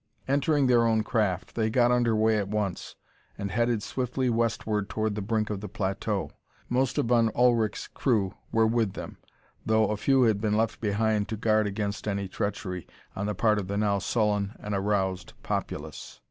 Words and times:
Entering 0.27 0.65
their 0.65 0.87
own 0.87 1.03
craft, 1.03 1.53
they 1.53 1.69
got 1.69 1.91
under 1.91 2.15
way 2.15 2.39
at 2.39 2.47
once 2.47 2.95
and 3.37 3.51
headed 3.51 3.83
swiftly 3.83 4.31
westward 4.31 4.89
toward 4.89 5.13
the 5.13 5.21
brink 5.21 5.51
of 5.51 5.61
the 5.61 5.69
plateau. 5.69 6.31
Most 6.69 6.97
of 6.97 7.05
Von 7.05 7.29
Ullrich's 7.35 7.87
crew 7.87 8.33
were 8.51 8.65
with 8.65 8.93
them, 8.93 9.17
though 9.63 9.89
a 9.91 9.97
few 9.97 10.23
had 10.23 10.41
been 10.41 10.57
left 10.57 10.81
behind 10.81 11.27
to 11.29 11.37
guard 11.37 11.67
against 11.67 12.07
any 12.07 12.27
treachery, 12.27 12.87
on 13.15 13.27
the 13.27 13.35
part 13.35 13.59
of 13.59 13.67
the 13.67 13.77
now 13.77 13.99
sullen 13.99 14.55
and 14.57 14.73
aroused 14.73 15.33
populace. 15.43 16.19